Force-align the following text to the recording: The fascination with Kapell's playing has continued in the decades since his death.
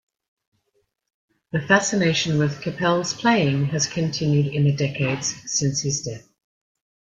The 1.51 1.61
fascination 1.61 2.39
with 2.39 2.59
Kapell's 2.61 3.13
playing 3.13 3.65
has 3.65 3.85
continued 3.85 4.47
in 4.47 4.63
the 4.63 4.71
decades 4.75 5.35
since 5.45 5.81
his 5.83 6.01
death. 6.01 6.27